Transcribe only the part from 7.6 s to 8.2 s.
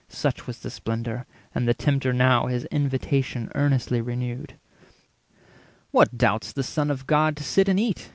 and eat?